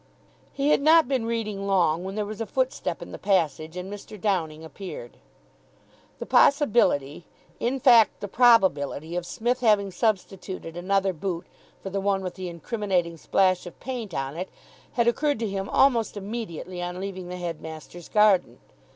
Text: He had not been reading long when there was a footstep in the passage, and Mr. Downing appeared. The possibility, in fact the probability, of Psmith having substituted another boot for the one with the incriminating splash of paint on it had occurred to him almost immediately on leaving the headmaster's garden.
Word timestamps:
He 0.51 0.69
had 0.69 0.81
not 0.81 1.07
been 1.07 1.27
reading 1.27 1.67
long 1.67 2.03
when 2.03 2.15
there 2.15 2.25
was 2.25 2.41
a 2.41 2.47
footstep 2.47 3.03
in 3.03 3.11
the 3.11 3.19
passage, 3.19 3.77
and 3.77 3.93
Mr. 3.93 4.19
Downing 4.19 4.63
appeared. 4.65 5.17
The 6.17 6.25
possibility, 6.25 7.27
in 7.59 7.79
fact 7.79 8.19
the 8.19 8.27
probability, 8.27 9.15
of 9.15 9.27
Psmith 9.27 9.59
having 9.59 9.91
substituted 9.91 10.75
another 10.75 11.13
boot 11.13 11.45
for 11.83 11.91
the 11.91 12.01
one 12.01 12.23
with 12.23 12.33
the 12.33 12.49
incriminating 12.49 13.15
splash 13.15 13.67
of 13.67 13.79
paint 13.79 14.15
on 14.15 14.35
it 14.35 14.49
had 14.93 15.07
occurred 15.07 15.37
to 15.37 15.47
him 15.47 15.69
almost 15.69 16.17
immediately 16.17 16.81
on 16.81 16.99
leaving 16.99 17.27
the 17.29 17.37
headmaster's 17.37 18.09
garden. 18.09 18.57